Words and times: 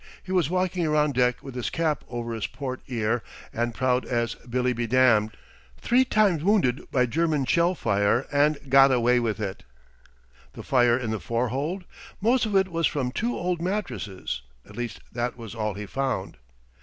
He 0.23 0.31
was 0.31 0.49
walking 0.49 0.83
around 0.83 1.13
deck 1.13 1.43
with 1.43 1.53
his 1.53 1.69
cap 1.69 2.03
over 2.09 2.33
his 2.33 2.47
port 2.47 2.81
ear 2.87 3.21
and 3.53 3.71
proud 3.75 4.03
as 4.03 4.33
Billy 4.33 4.73
be 4.73 4.87
Damn' 4.87 5.31
three 5.77 6.05
times 6.05 6.43
wounded 6.43 6.89
by 6.89 7.05
German 7.05 7.45
shell 7.45 7.75
fire 7.75 8.25
and 8.31 8.57
got 8.67 8.91
away 8.91 9.19
with 9.19 9.39
it! 9.39 9.61
The 10.53 10.63
fire 10.63 10.97
in 10.97 11.11
the 11.11 11.19
forehold? 11.19 11.83
Most 12.19 12.47
of 12.47 12.55
it 12.55 12.69
was 12.71 12.87
from 12.87 13.11
two 13.11 13.37
old 13.37 13.61
mattresses 13.61 14.41
at 14.67 14.75
least 14.75 15.01
that 15.11 15.37
was 15.37 15.53
all 15.53 15.75
he 15.75 15.85
found. 15.85 16.37